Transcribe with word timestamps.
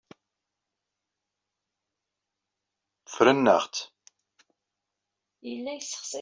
Ffren-aɣ-tt. 3.07 3.83